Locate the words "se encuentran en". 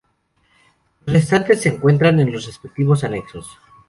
1.61-2.31